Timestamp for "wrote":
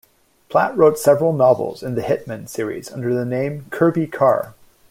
0.75-0.97